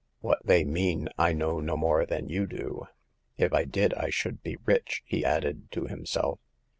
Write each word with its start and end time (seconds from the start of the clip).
"What 0.19 0.43
they 0.43 0.63
mean 0.65 1.09
I 1.19 1.31
know 1.31 1.59
no 1.59 1.77
more 1.77 2.07
than 2.07 2.27
you 2.27 2.47
do. 2.47 2.87
If 3.37 3.53
I 3.53 3.65
did 3.65 3.93
I 3.93 4.09
should 4.09 4.41
be 4.41 4.57
rich," 4.65 5.03
he 5.05 5.23
added, 5.23 5.69
to 5.73 5.85
himself. 5.85 6.39